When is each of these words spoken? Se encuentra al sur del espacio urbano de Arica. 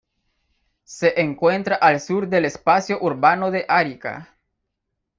Se 0.95 1.21
encuentra 1.21 1.75
al 1.75 1.99
sur 2.01 2.27
del 2.27 2.45
espacio 2.45 2.97
urbano 3.01 3.51
de 3.51 3.65
Arica. 3.67 4.35